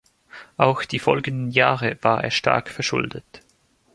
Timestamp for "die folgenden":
0.83-1.51